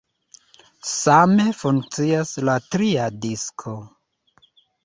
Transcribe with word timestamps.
Same 0.91 1.45
funkcias 1.59 2.31
la 2.51 2.57
tria 2.77 3.07
disko. 3.27 3.75